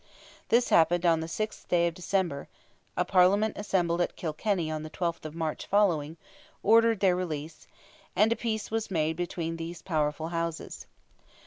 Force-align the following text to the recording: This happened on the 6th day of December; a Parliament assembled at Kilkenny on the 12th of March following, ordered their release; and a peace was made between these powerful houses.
This 0.49 0.69
happened 0.69 1.05
on 1.05 1.19
the 1.19 1.27
6th 1.27 1.67
day 1.67 1.85
of 1.85 1.93
December; 1.93 2.47
a 2.97 3.05
Parliament 3.05 3.55
assembled 3.55 4.01
at 4.01 4.15
Kilkenny 4.15 4.71
on 4.71 4.81
the 4.81 4.89
12th 4.89 5.25
of 5.25 5.35
March 5.35 5.67
following, 5.67 6.17
ordered 6.63 7.01
their 7.01 7.15
release; 7.15 7.67
and 8.15 8.31
a 8.33 8.35
peace 8.35 8.71
was 8.71 8.89
made 8.89 9.15
between 9.15 9.57
these 9.57 9.83
powerful 9.83 10.29
houses. 10.29 10.87